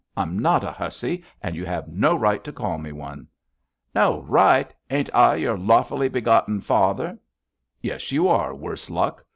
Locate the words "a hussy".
0.63-1.23